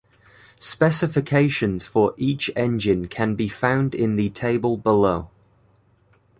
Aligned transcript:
Specifications 0.59 1.85
for 1.85 2.15
each 2.17 2.49
engine 2.55 3.05
can 3.07 3.35
be 3.35 3.47
found 3.47 3.93
in 3.93 4.15
the 4.15 4.31
table 4.31 4.75
below. 4.75 5.29